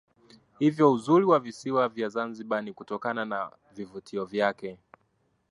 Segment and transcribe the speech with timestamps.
[0.59, 4.77] Hivyo uzuri wa visiwa vya Zanzibar ni kutokana na vivutio vyake